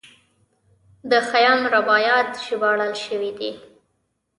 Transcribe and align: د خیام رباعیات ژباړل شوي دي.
د 1.11 1.11
خیام 1.29 1.61
رباعیات 1.75 2.29
ژباړل 2.45 2.93
شوي 3.05 3.31
دي. 3.39 3.51